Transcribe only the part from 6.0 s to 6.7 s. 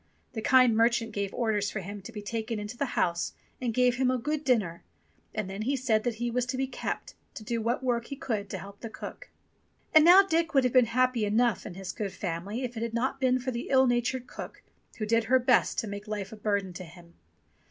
that he was to be